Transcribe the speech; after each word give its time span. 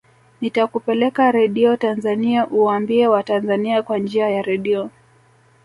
nitakupeleka 0.41 1.31
radio 1.31 1.77
tanzania 1.77 2.47
uwaambie 2.47 3.07
watanzania 3.07 3.83
kwa 3.83 3.97
njia 3.97 4.29
ya 4.29 4.41
radio 4.41 4.89